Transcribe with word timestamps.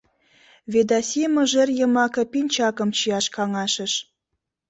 Ведаси 0.73 1.23
мыжер 1.33 1.69
йымаке 1.79 2.23
пинчакым 2.31 2.89
чияш 2.97 3.25
каҥашыш. 3.35 3.93